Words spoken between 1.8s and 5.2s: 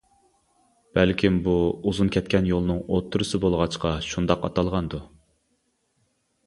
ئۇزۇن كەتكەن يولنىڭ ئوتتۇرىسى بولغاچقا شۇنداق ئاتالغاندۇ.